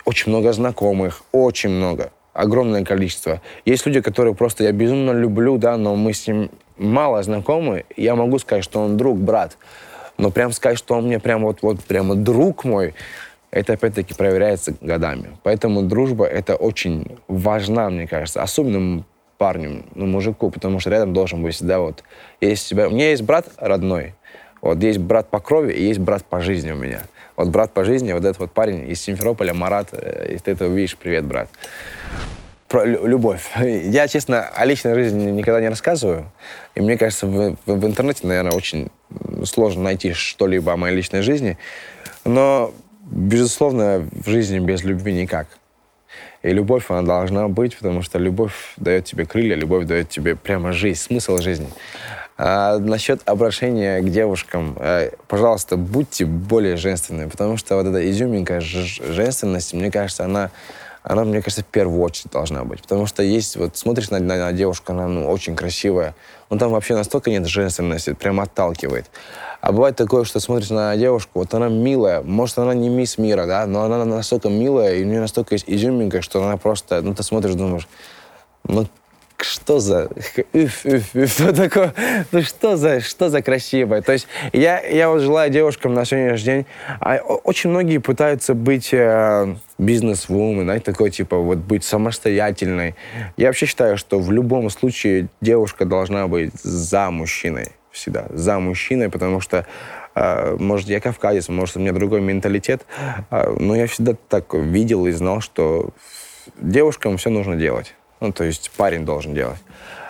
[0.05, 3.41] очень много знакомых, очень много огромное количество.
[3.65, 7.85] Есть люди, которые просто я безумно люблю, да, но мы с ним мало знакомы.
[7.95, 9.57] Я могу сказать, что он друг, брат.
[10.17, 12.93] Но прям сказать, что он мне прям вот, вот прямо друг мой,
[13.49, 15.37] это опять-таки проверяется годами.
[15.43, 19.03] Поэтому дружба это очень важна, мне кажется, особенно
[19.37, 22.03] парню, ну, мужику, потому что рядом должен быть всегда вот...
[22.39, 22.87] Есть себя...
[22.87, 24.13] У меня есть брат родной,
[24.61, 27.01] вот есть брат по крови и есть брат по жизни у меня.
[27.41, 30.67] Вот брат по жизни, вот этот вот парень из Симферополя, Марат, э, если ты это
[30.67, 31.49] увидишь, привет, брат.
[32.67, 33.49] Про любовь.
[33.59, 36.31] Я, честно, о личной жизни никогда не рассказываю.
[36.75, 38.89] И мне кажется, в, в интернете, наверное, очень
[39.45, 41.57] сложно найти что-либо о моей личной жизни.
[42.25, 42.75] Но,
[43.09, 45.47] безусловно, в жизни без любви никак.
[46.43, 50.73] И любовь, она должна быть, потому что любовь дает тебе крылья, любовь дает тебе прямо
[50.73, 51.69] жизнь, смысл жизни.
[52.37, 58.61] А насчет обращения к девушкам, э, пожалуйста, будьте более женственными, потому что вот эта изюминка
[58.61, 60.49] женственности, мне кажется, она,
[61.03, 62.81] она, мне кажется, в первую очередь должна быть.
[62.81, 66.15] Потому что есть, вот смотришь на, на, на девушку, она ну, очень красивая,
[66.49, 69.09] но там вообще настолько нет женственности, прям отталкивает.
[69.61, 73.45] А бывает такое, что смотришь на девушку, вот она милая, может, она не мисс мира,
[73.45, 77.13] да, но она настолько милая, и у нее настолько есть изюминка, что она просто, ну,
[77.13, 77.87] ты смотришь, думаешь,
[78.63, 78.87] ну,
[79.43, 80.09] что за...
[80.53, 81.93] Уф, уф, уф, такое?
[82.31, 84.01] Ну что за, что за красивое?
[84.01, 86.65] То есть я, я вот желаю девушкам на сегодняшний день...
[86.99, 92.95] А, очень многие пытаются быть э, бизнес-вумен, знаете, такой, типа, вот быть самостоятельной.
[93.37, 99.09] Я вообще считаю, что в любом случае девушка должна быть за мужчиной всегда, за мужчиной,
[99.09, 99.65] потому что
[100.13, 102.85] Uh, может, я кавказец, может, у меня другой менталитет,
[103.29, 105.91] uh, но я всегда так видел и знал, что
[106.59, 107.95] девушкам все нужно делать.
[108.21, 109.59] Ну, то есть парень должен делать.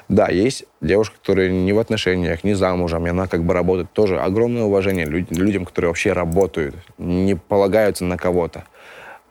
[0.10, 3.91] Да, есть девушка, которые не в отношениях, не замужем, и она как бы работает.
[3.93, 8.65] Тоже огромное уважение люд- людям, которые вообще работают, не полагаются на кого-то.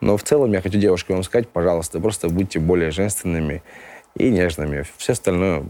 [0.00, 3.62] Но в целом я хочу девушкам вам сказать, пожалуйста, просто будьте более женственными
[4.16, 4.86] и нежными.
[4.96, 5.64] Все остальное,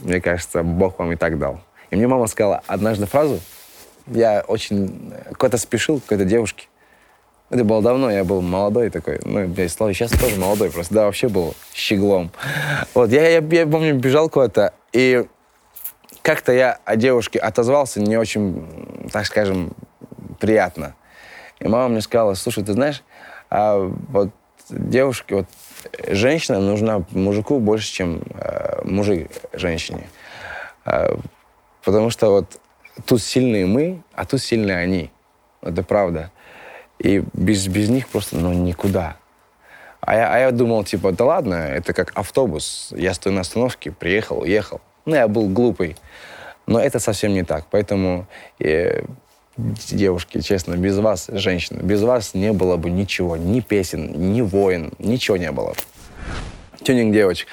[0.00, 1.60] мне кажется, Бог вам и так дал.
[1.90, 3.40] И мне мама сказала однажды фразу,
[4.06, 6.68] я очень куда-то спешил, к какой-то девушке,
[7.50, 9.20] это было давно, я был молодой такой.
[9.24, 12.30] Ну, блядь, Слава сейчас тоже молодой, просто да, вообще был щеглом.
[12.94, 15.24] Вот, я, я, я помню, бежал куда-то, и
[16.22, 19.72] как-то я о девушке отозвался не очень, так скажем,
[20.38, 20.94] приятно.
[21.58, 23.02] И мама мне сказала, слушай, ты знаешь,
[23.50, 24.30] а вот
[24.68, 25.46] девушке, вот
[26.08, 30.08] женщина нужна мужику больше, чем э, мужик женщине.
[30.84, 31.16] Э,
[31.82, 32.60] потому что вот
[33.06, 35.10] тут сильные мы, а тут сильные они.
[35.62, 36.30] Это правда.
[36.98, 39.16] И без, без них просто ну, никуда.
[40.00, 42.92] А я, а я думал, типа, да ладно, это как автобус.
[42.96, 44.80] Я стою на остановке, приехал, уехал.
[45.04, 45.96] Ну, я был глупый.
[46.66, 47.66] Но это совсем не так.
[47.70, 48.26] Поэтому,
[48.58, 49.02] э,
[49.56, 53.36] девушки, честно, без вас, женщины, без вас не было бы ничего.
[53.36, 55.74] Ни песен, ни войн, ничего не было
[56.88, 57.48] тюнинг девочек.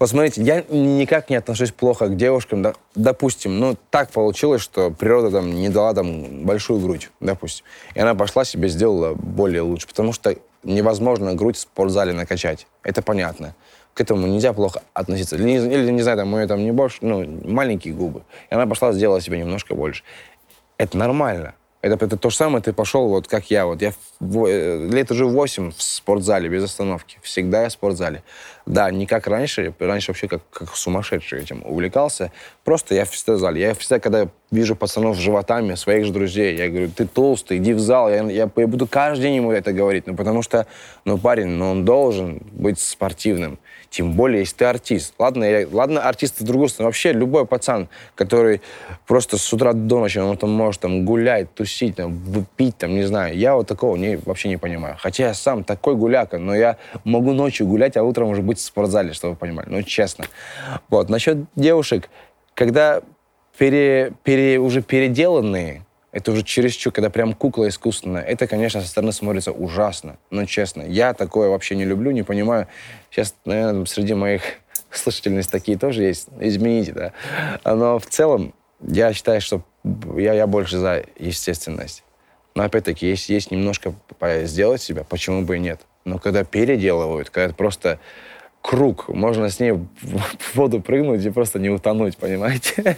[0.00, 2.62] Вот смотрите, я никак не отношусь плохо к девушкам.
[2.62, 7.64] Да, допустим, ну, так получилось, что природа там не дала там большую грудь, допустим.
[7.94, 10.34] И она пошла себе сделала более лучше, потому что
[10.64, 12.66] невозможно грудь в спортзале накачать.
[12.82, 13.54] Это понятно.
[13.94, 15.36] К этому нельзя плохо относиться.
[15.36, 18.22] Или, или не знаю, там у нее там не больше, ну, маленькие губы.
[18.50, 20.02] И она пошла, сделала себе немножко больше.
[20.78, 21.54] Это нормально.
[21.84, 23.66] Это, это то же самое, ты пошел, вот как я.
[23.66, 27.18] Вот я в, э, лет уже 8 в спортзале без остановки.
[27.20, 28.22] Всегда я в спортзале.
[28.66, 29.74] Да, не как раньше.
[29.78, 32.32] Раньше вообще как, как сумасшедший этим увлекался.
[32.64, 33.60] Просто я всегда в зале.
[33.60, 37.74] Я всегда, когда вижу пацанов с животами, своих же друзей, я говорю, ты толстый, иди
[37.74, 38.08] в зал.
[38.08, 40.06] Я, я, я буду каждый день ему это говорить.
[40.06, 40.66] Ну, потому что,
[41.04, 43.58] ну, парень, ну, он должен быть спортивным.
[43.90, 45.14] Тем более, если ты артист.
[45.18, 46.88] Ладно, я, ладно артист с другой стороны.
[46.88, 48.60] Вообще, любой пацан, который
[49.06, 53.04] просто с утра до ночи, он там может там гулять, тусить, там, выпить, там, не
[53.04, 53.36] знаю.
[53.36, 54.96] Я вот такого не, вообще не понимаю.
[54.98, 58.62] Хотя я сам такой гуляка, но я могу ночью гулять, а утром уже быть в
[58.62, 59.68] спортзале, чтобы вы понимали.
[59.68, 60.26] Ну, честно.
[60.88, 61.08] Вот.
[61.08, 62.08] Насчет девушек,
[62.54, 63.02] когда
[63.58, 68.22] пере, пере, уже переделанные, это уже чересчур, когда прям кукла искусственная.
[68.22, 70.16] Это, конечно, со стороны смотрится ужасно.
[70.30, 72.68] Но честно, я такое вообще не люблю, не понимаю.
[73.10, 74.42] Сейчас, наверное, среди моих
[74.92, 76.28] слушательниц такие тоже есть.
[76.38, 77.12] Измените, да.
[77.64, 79.62] Но в целом я считаю, что
[80.16, 82.04] я, я больше за естественность.
[82.54, 83.92] Но опять-таки, если есть немножко
[84.44, 85.80] сделать себя, почему бы и нет?
[86.04, 87.98] Но когда переделывают, когда просто
[88.64, 89.08] круг.
[89.08, 89.86] Можно с ней в
[90.54, 92.96] воду прыгнуть и просто не утонуть, понимаете?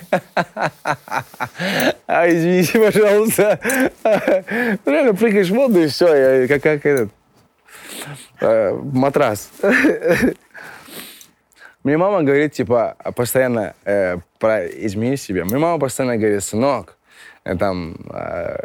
[2.06, 3.58] А, извините, пожалуйста.
[4.86, 7.10] Реально прыгаешь в воду и все, как, как этот
[8.40, 9.50] э, матрас.
[11.82, 15.44] Мне мама говорит, типа, постоянно э, про изменить себя.
[15.44, 16.96] Мне мама постоянно говорит, сынок,
[17.44, 18.56] э, там, э,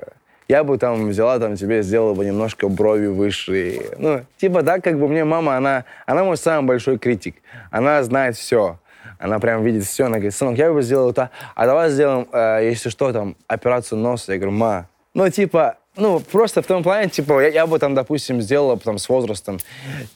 [0.51, 3.83] я бы там взяла там тебе, сделала бы немножко брови выше.
[3.97, 7.35] Ну, типа так, как бы мне мама, она, она мой самый большой критик.
[7.71, 8.77] Она знает все.
[9.17, 10.03] Она прям видит все.
[10.07, 13.99] Она говорит, сынок, я бы сделала это, а давай сделаем, э, если что, там, операцию
[13.99, 14.33] носа.
[14.33, 17.95] Я говорю, ма, ну, типа, ну, просто в том плане, типа, я, я бы там,
[17.95, 19.57] допустим, сделала там с возрастом.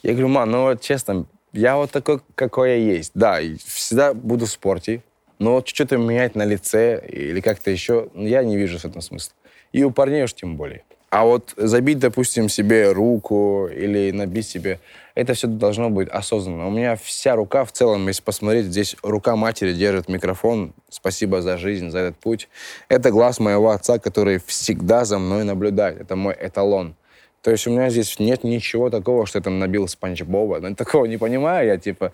[0.04, 3.12] Я говорю, ма, ну, вот честно, я вот такой, какой я есть.
[3.16, 5.02] Да, всегда буду в спорте,
[5.40, 9.34] но вот что-то менять на лице или как-то еще, я не вижу в этом смысла.
[9.76, 10.84] И у парней уж тем более.
[11.10, 14.80] А вот забить, допустим, себе руку или набить себе,
[15.16, 16.68] это все должно быть осознанно.
[16.68, 20.72] У меня вся рука в целом, если посмотреть, здесь рука матери держит микрофон.
[20.90, 22.48] Спасибо за жизнь, за этот путь.
[22.88, 26.00] Это глаз моего отца, который всегда за мной наблюдает.
[26.00, 26.96] Это мой эталон.
[27.42, 30.62] То есть у меня здесь нет ничего такого, что я там набил Спанч Боба.
[30.62, 32.14] Ну, такого не понимаю я, типа.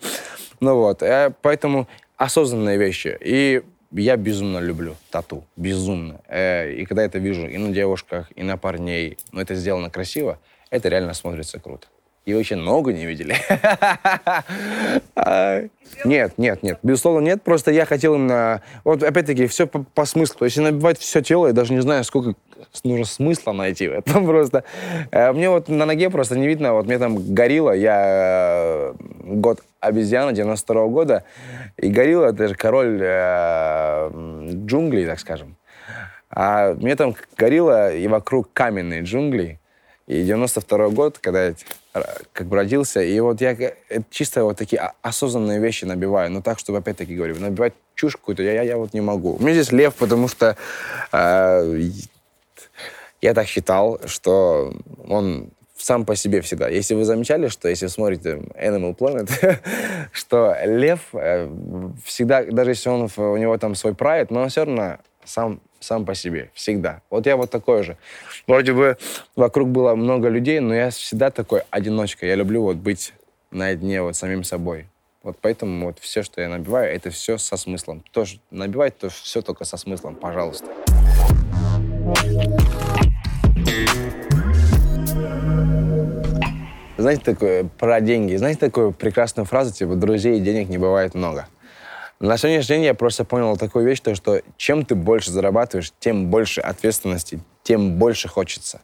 [0.58, 1.00] Ну вот.
[1.04, 3.16] Э, поэтому осознанные вещи.
[3.20, 3.62] И
[4.00, 6.20] я безумно люблю тату, безумно.
[6.28, 10.38] Э, и когда это вижу и на девушках, и на парней, но это сделано красиво,
[10.70, 11.88] это реально смотрится круто.
[12.24, 13.36] И еще ногу не видели?
[16.04, 16.78] Нет, нет, нет.
[16.82, 17.42] Безусловно, нет.
[17.42, 18.62] Просто я хотел именно...
[18.82, 20.38] Вот, опять-таки, все по, по смыслу.
[20.38, 22.34] То есть, набивать все тело, я даже не знаю, сколько
[22.84, 24.64] нужно смысла найти в этом просто.
[25.10, 26.72] Э, мне вот на ноге просто не видно.
[26.72, 27.72] Вот мне там горилла.
[27.72, 31.24] Я э, год обезьяна 92 -го года.
[31.76, 34.10] И горилла— это же король э,
[34.66, 35.56] джунглей, так скажем.
[36.30, 39.58] А мне там горилла и вокруг каменные джунгли.
[40.06, 41.54] И 92 год, когда
[42.32, 43.56] как бы родился, и вот я
[44.10, 48.54] чисто вот такие осознанные вещи набиваю, но так, чтобы опять-таки говорю, набивать чушь какую-то я,
[48.54, 49.36] я, я вот не могу.
[49.36, 50.56] У меня здесь лев, потому что
[51.12, 51.90] э,
[53.20, 54.74] я так считал, что
[55.06, 56.68] он сам по себе всегда.
[56.68, 59.58] Если вы замечали, что если смотрите Animal Planet,
[60.12, 61.50] что лев э,
[62.04, 66.04] всегда, даже если он, у него там свой прайд, но он все равно сам, сам
[66.04, 67.02] по себе, всегда.
[67.10, 67.96] Вот я вот такой же.
[68.46, 68.96] Вроде бы
[69.36, 72.26] вокруг было много людей, но я всегда такой одиночка.
[72.26, 73.12] Я люблю вот быть
[73.50, 74.86] наедине вот самим собой.
[75.22, 78.02] Вот поэтому вот все, что я набиваю, это все со смыслом.
[78.10, 80.66] Тоже набивать, то все только со смыслом, пожалуйста.
[86.96, 88.36] Знаете такое про деньги?
[88.36, 91.46] Знаете такую прекрасную фразу, типа «друзей и денег не бывает много».
[92.22, 96.28] На сегодняшний день я просто понял такую вещь, то, что чем ты больше зарабатываешь, тем
[96.28, 98.80] больше ответственности, тем больше хочется.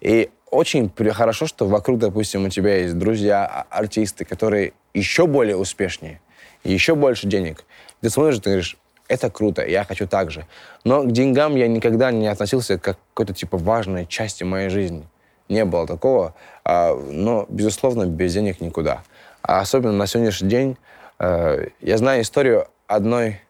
[0.00, 5.56] И очень хорошо, что вокруг, допустим, у тебя есть друзья, а, артисты, которые еще более
[5.56, 6.20] успешнее,
[6.64, 7.64] еще больше денег.
[8.00, 10.44] Ты смотришь, ты говоришь, это круто, я хочу так же.
[10.82, 15.06] Но к деньгам я никогда не относился как к какой-то типа важной части моей жизни.
[15.48, 16.34] Не было такого.
[16.64, 19.04] А, но, безусловно, без денег никуда.
[19.42, 20.76] А особенно на сегодняшний день
[21.18, 23.40] я знаю историю одной,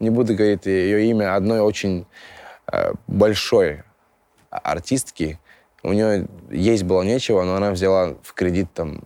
[0.00, 2.06] не буду говорить ее имя, одной очень
[2.70, 3.82] э, большой
[4.50, 5.38] артистки.
[5.82, 9.02] У нее есть было нечего, но она взяла в кредит там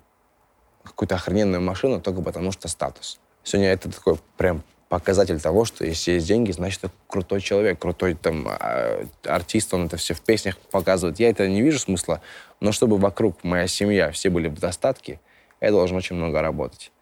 [0.85, 3.19] какую-то охрененную машину только потому, что статус.
[3.45, 8.15] Сегодня это такой прям показатель того, что если есть деньги, значит, это крутой человек, крутой
[8.15, 11.19] там а, артист, он это все в песнях показывает.
[11.19, 12.21] Я это не вижу смысла,
[12.61, 15.19] но чтобы вокруг моя семья, все были в достатке,
[15.63, 16.93] я должен очень много работать.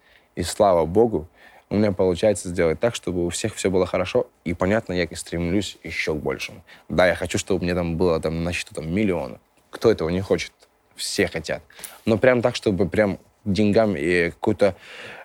[0.41, 1.29] И слава богу,
[1.69, 4.27] у меня получается сделать так, чтобы у всех все было хорошо.
[4.43, 6.65] И, понятно, я стремлюсь еще к большему.
[6.89, 9.39] Да, я хочу, чтобы мне там было там, на счету там, миллиона.
[9.69, 10.53] Кто этого не хочет?
[10.97, 11.63] Все хотят.
[12.07, 14.75] Но прям так, чтобы прям деньгам и какой-то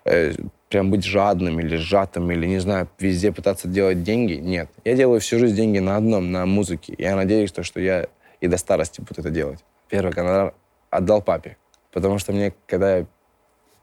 [0.03, 0.33] э,
[0.67, 4.33] прям быть жадным или сжатым, или, не знаю, везде пытаться делать деньги.
[4.33, 4.69] Нет.
[4.83, 6.93] Я делаю всю жизнь деньги на одном, на музыке.
[6.97, 8.07] Я надеюсь, что, что я
[8.41, 9.63] и до старости буду это делать.
[9.87, 10.53] Первый гонорар
[10.89, 11.55] отдал папе.
[11.93, 13.05] Потому что мне, когда я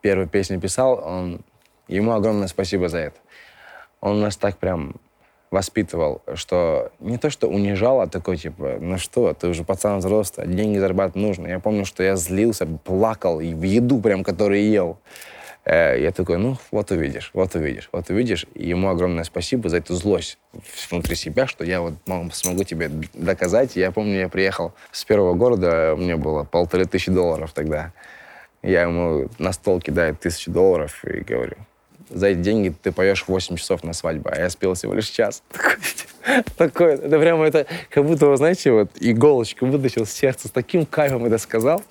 [0.02, 1.40] первую песню писал, он,
[1.88, 3.16] ему огромное спасибо за это.
[4.00, 4.96] Он нас так прям
[5.50, 10.46] воспитывал, что не то, что унижал, а такой, типа, ну что, ты уже пацан взрослый,
[10.48, 11.46] деньги зарабатывать нужно.
[11.46, 14.98] Я помню, что я злился, плакал, и в еду прям, которую ел.
[15.64, 18.46] Э, я такой, ну, вот увидишь, вот увидишь, вот увидишь.
[18.54, 20.38] И ему огромное спасибо за эту злость
[20.90, 21.94] внутри себя, что я вот
[22.32, 23.76] смогу тебе доказать.
[23.76, 27.92] Я помню, я приехал с первого города, мне было полторы тысячи долларов тогда.
[28.62, 31.56] Я ему на стол кидаю тысячу долларов и говорю,
[32.08, 35.42] за эти деньги ты поешь 8 часов на свадьбу, а я спел всего лишь час.
[36.56, 41.24] Такое, это прямо это, как будто, знаете, вот иголочку вытащил с сердца, с таким кайфом
[41.24, 41.82] это сказал,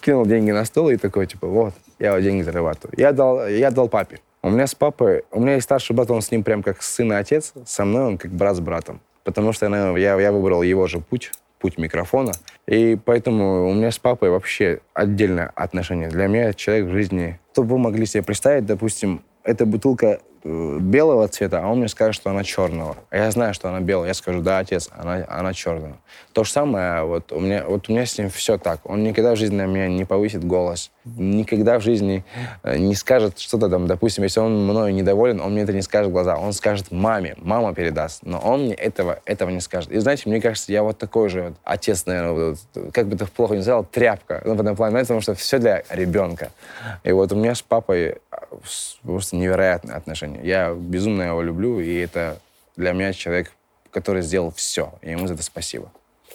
[0.00, 2.94] кинул деньги на стол и такой, типа, вот, я вот деньги зарабатываю.
[2.96, 4.20] Я дал, я дал папе.
[4.42, 7.12] У меня с папой, у меня есть старший брат, он с ним прям как сын
[7.12, 9.00] и отец, со мной он как брат с братом.
[9.24, 11.32] Потому что я, я выбрал его же путь,
[11.64, 12.32] путь микрофона.
[12.66, 16.10] И поэтому у меня с папой вообще отдельное отношение.
[16.10, 17.40] Для меня человек в жизни...
[17.52, 22.14] Чтобы вы могли себе представить, допустим, эта бутылка э, белого цвета, а он мне скажет,
[22.14, 22.96] что она черного.
[23.10, 24.08] А я знаю, что она белая.
[24.08, 25.96] Я скажу, да, отец, она, она черная.
[26.32, 28.80] То же самое, вот у, меня, вот у меня с ним все так.
[28.84, 30.90] Он никогда в жизни на меня не повысит голос.
[31.04, 32.24] Никогда в жизни
[32.62, 36.08] э, не скажет что-то там, допустим, если он мною недоволен, он мне это не скажет
[36.08, 36.36] в глаза.
[36.36, 38.22] Он скажет маме, мама передаст.
[38.24, 39.92] Но он мне этого, этого не скажет.
[39.92, 43.26] И знаете, мне кажется, я вот такой же вот отец, наверное, вот, как бы ты
[43.26, 44.42] плохо не сказал, тряпка.
[44.44, 46.50] Ну, в этом плане, потому что все для ребенка.
[47.04, 48.16] И вот у меня с папой
[49.02, 50.40] просто невероятные отношения.
[50.42, 52.38] Я безумно его люблю, и это
[52.76, 53.52] для меня человек,
[53.90, 54.94] который сделал все.
[55.02, 55.90] И ему за это спасибо.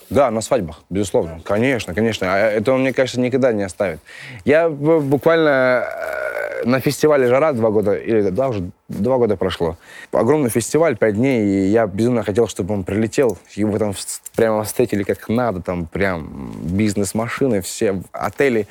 [0.10, 1.40] Да, на свадьбах, безусловно.
[1.44, 2.34] Конечно, конечно.
[2.34, 4.00] А это он, мне кажется, никогда не оставит.
[4.44, 9.78] Я буквально э, на фестивале «Жара» два года, или да, уже два года прошло.
[10.12, 13.38] Огромный фестиваль, пять дней, и я безумно хотел, чтобы он прилетел.
[13.54, 13.94] Его там
[14.36, 18.68] прямо встретили как надо, там прям бизнес-машины, все отели.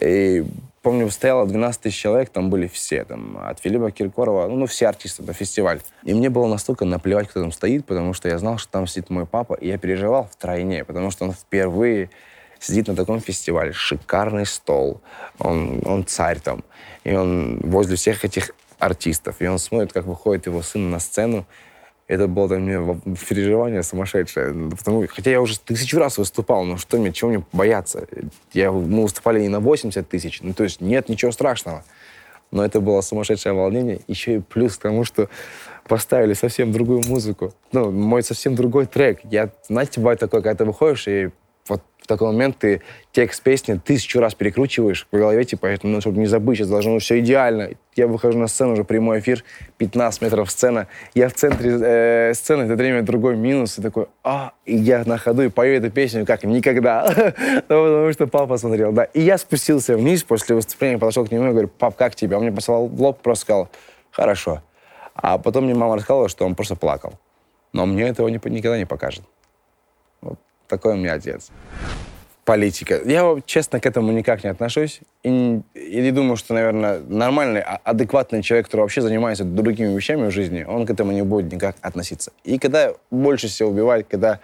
[0.00, 0.44] И
[0.82, 4.88] помню, стояло 12 тысяч человек, там были все, там, от Филиппа Киркорова, ну, ну, все
[4.88, 5.80] артисты, это фестиваль.
[6.04, 9.10] И мне было настолько наплевать, кто там стоит, потому что я знал, что там сидит
[9.10, 12.10] мой папа, и я переживал втройне, потому что он впервые
[12.60, 15.00] сидит на таком фестивале, шикарный стол,
[15.38, 16.64] он, он царь там,
[17.04, 21.46] и он возле всех этих артистов, и он смотрит, как выходит его сын на сцену,
[22.08, 24.70] это было для меня переживание сумасшедшее.
[24.70, 28.08] Потому, хотя я уже тысячу раз выступал, но что мне, чего мне бояться?
[28.54, 31.84] Я, мы выступали не на 80 тысяч, ну то есть нет ничего страшного.
[32.50, 34.00] Но это было сумасшедшее волнение.
[34.08, 35.28] Еще и плюс к тому, что
[35.86, 37.52] поставили совсем другую музыку.
[37.72, 39.20] Ну, мой совсем другой трек.
[39.24, 41.28] Я, знаете, бывает такое, когда ты выходишь и
[42.08, 46.58] такой момент ты текст песни тысячу раз перекручиваешь в голове, типа, ну, чтобы не забыть,
[46.58, 47.70] сейчас должно быть все идеально.
[47.94, 49.44] Я выхожу на сцену, уже прямой эфир,
[49.76, 50.88] 15 метров сцена.
[51.14, 55.18] Я в центре э, сцены, это время другой минус, и такой, а, и я на
[55.18, 57.06] ходу и пою эту песню как никогда.
[57.68, 59.04] Ну, потому что папа смотрел, да.
[59.04, 62.36] И я спустился вниз после выступления, подошел к нему и говорю, пап, как тебе?
[62.36, 63.68] Он мне послал в лоб, просто сказал,
[64.10, 64.62] хорошо.
[65.14, 67.14] А потом мне мама рассказала, что он просто плакал.
[67.72, 69.22] Но мне этого никогда не покажет.
[70.68, 71.50] Такой у меня отец.
[72.44, 73.00] Политика.
[73.04, 75.00] Я, честно, к этому никак не отношусь.
[75.22, 80.28] И, и не думаю, что, наверное, нормальный, а, адекватный человек, который вообще занимается другими вещами
[80.28, 82.32] в жизни, он к этому не будет никак относиться.
[82.44, 84.40] И когда больше всего убивает, когда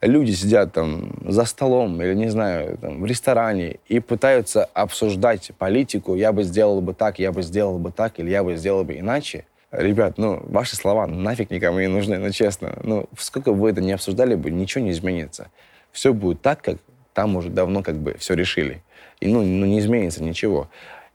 [0.00, 6.16] люди сидят там за столом или, не знаю, там, в ресторане и пытаются обсуждать политику,
[6.16, 8.98] я бы сделал бы так, я бы сделал бы так, или я бы сделал бы
[8.98, 9.44] иначе,
[9.76, 12.78] Ребят, ну, ваши слова нафиг никому не нужны, ну, честно.
[12.82, 15.50] Ну, сколько бы вы это не обсуждали бы, ничего не изменится.
[15.92, 16.78] Все будет так, как
[17.12, 18.82] там уже давно как бы все решили.
[19.20, 20.68] И, ну, ну не изменится ничего.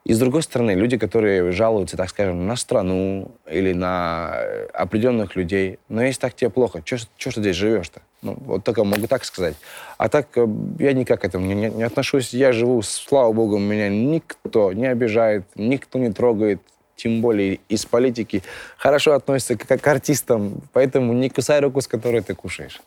[0.04, 5.36] И с другой стороны, люди, которые жалуются, так скажем, на страну или на э, определенных
[5.36, 8.02] людей, ну, если так тебе плохо, что ты здесь живешь-то?
[8.24, 9.56] Ну, вот только могу так сказать.
[9.97, 10.47] А так э,
[10.80, 12.34] я никак к этому не, не отношусь.
[12.34, 16.62] Я живу, слава богу, меня никто не обижает, никто не трогает
[17.02, 18.44] тем более из политики,
[18.78, 22.80] хорошо относятся к, к артистам, поэтому не кусай руку, с которой ты кушаешь.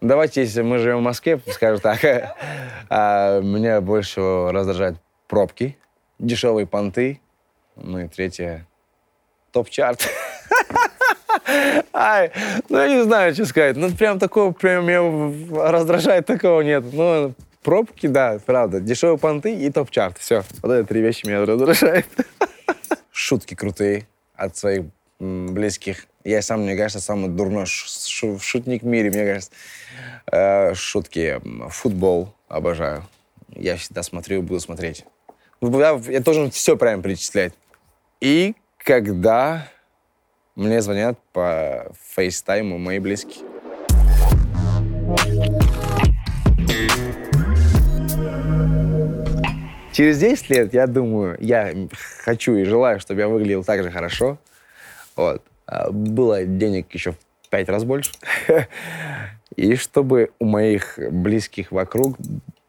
[0.00, 2.00] Давайте, если мы живем в Москве, скажем так,
[2.88, 4.96] а, меня больше раздражают
[5.28, 5.76] пробки,
[6.18, 7.20] дешевые понты,
[7.76, 8.66] ну и третье—
[9.52, 10.08] топ-чарт.
[11.92, 12.32] Ай,
[12.68, 13.76] ну я не знаю, что сказать.
[13.76, 16.84] Ну прям такого, прям меня раздражает, такого нет.
[16.92, 18.80] Ну, пробки, да, правда.
[18.80, 20.16] Дешевые понты и топ-чарт.
[20.18, 20.42] Все.
[20.62, 22.06] Вот это три вещи меня раздражают.
[23.20, 24.86] Шутки крутые от своих
[25.18, 26.06] близких.
[26.24, 29.50] Я сам, мне кажется, самый дурной шутник в мире, мне кажется.
[30.32, 31.40] Э, шутки.
[31.68, 33.06] Футбол обожаю.
[33.48, 35.04] Я всегда смотрю и буду смотреть.
[35.60, 37.52] Я, я должен все правильно перечислять.
[38.20, 39.68] И когда
[40.54, 43.44] мне звонят по фейстайму мои близкие.
[49.92, 51.74] Через 10 лет, я думаю, я
[52.24, 54.38] хочу и желаю, чтобы я выглядел так же хорошо.
[55.16, 55.42] Вот.
[55.66, 58.12] А было денег еще в пять раз больше.
[59.56, 62.16] И чтобы у моих близких вокруг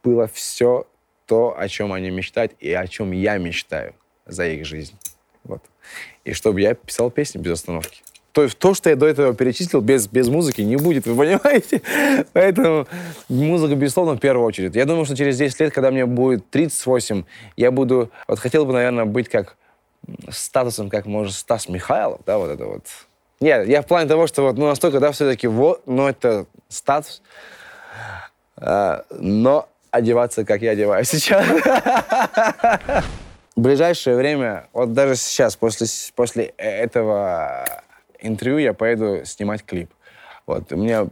[0.04, 0.88] было все
[1.28, 3.94] то, о чем они мечтают и о чем я мечтаю
[4.26, 4.96] за их жизнь.
[5.44, 5.64] Вот.
[6.26, 8.02] И чтобы я писал песни без остановки.
[8.32, 11.82] То есть то, что я до этого перечислил, без, без музыки не будет, вы понимаете?
[12.34, 12.88] Поэтому
[13.28, 14.76] музыка, безусловно, в первую очередь.
[14.76, 17.24] Я думаю, что через 10 лет, когда мне будет 38,
[17.58, 18.10] я буду...
[18.28, 19.58] Вот хотел бы, наверное, быть как
[20.30, 22.84] статусом, как, может, Стас Михайлов, да, вот это вот.
[23.40, 27.22] Нет, я в плане того, что вот, ну, настолько, да, все-таки вот, ну, это статус,
[28.56, 31.46] а, но одеваться, как я одеваюсь сейчас.
[33.56, 37.81] В ближайшее время, вот даже сейчас, после, после этого
[38.22, 39.92] интервью, я поеду снимать клип.
[40.48, 41.08] Вот, у меня,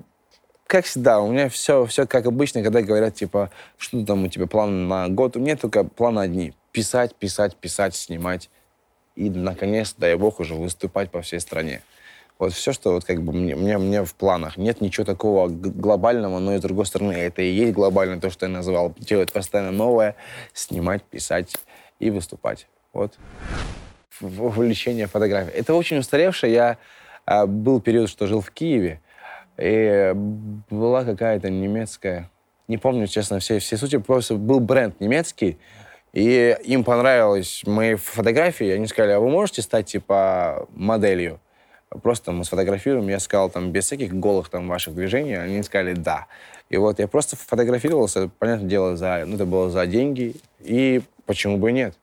[0.68, 4.48] как всегда, у меня все, все как обычно, когда говорят, типа, что там у тебя
[4.48, 6.54] план на год, у меня только планы одни.
[6.72, 8.50] Писать, писать, писать, снимать.
[9.16, 11.82] И, наконец, дай бог, уже выступать по всей стране.
[12.40, 14.56] Вот все, что вот как бы мне, мне, мне в планах.
[14.56, 18.46] Нет ничего такого глобального, но и с другой стороны, это и есть глобально то, что
[18.46, 18.96] я называл.
[18.98, 20.16] Делать постоянно новое,
[20.54, 21.54] снимать, писать
[22.00, 22.68] и выступать.
[22.94, 23.18] Вот.
[24.22, 25.58] Увлечение фотографией.
[25.58, 26.54] Это очень устаревшее.
[26.54, 26.78] Я
[27.30, 29.02] а, был период, что жил в Киеве,
[29.56, 32.32] и была какая-то немецкая,
[32.68, 35.60] не помню, честно, все, все сути, просто был бренд немецкий,
[36.12, 41.40] и им понравились мои фотографии, они сказали, а вы можете стать, типа, моделью?
[42.02, 46.26] Просто мы сфотографируем, я сказал, там, без всяких голых там ваших движений, они сказали, да.
[46.72, 51.58] И вот я просто фотографировался, понятное дело, за, ну, это было за деньги, и почему
[51.58, 51.96] бы нет.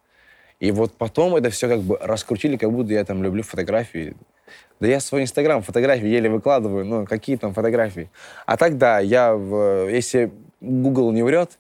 [0.60, 4.14] И вот потом это все как бы раскрутили, как будто я там люблю фотографии.
[4.80, 8.10] Да я свой инстаграм фотографии еле выкладываю, ну, какие там фотографии.
[8.44, 9.32] А тогда я,
[9.90, 10.30] если
[10.60, 11.58] Google не врет,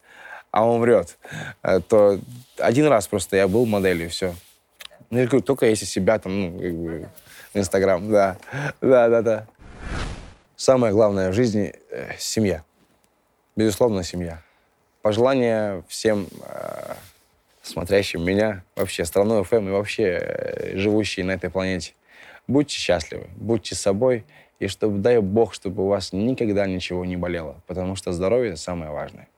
[0.50, 1.18] а он врет,
[1.62, 2.18] э, то
[2.58, 4.34] один раз просто я был моделью, все.
[5.10, 7.08] Ну, я говорю, только если себя там, ну, как бы,
[7.54, 8.36] Инстаграм, да.
[8.80, 9.46] Да, да, да.
[10.56, 12.62] Самое главное в жизни э,— семья.
[13.54, 14.42] Безусловно, семья.
[15.02, 16.94] Пожелания всем э,
[17.62, 21.92] смотрящим меня, вообще страну ФМ и вообще живущие на этой планете.
[22.46, 24.24] Будьте счастливы, будьте собой,
[24.58, 28.90] и чтобы, дай Бог, чтобы у вас никогда ничего не болело, потому что здоровье— самое
[28.90, 29.28] важное.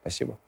[0.00, 0.38] Спасибо.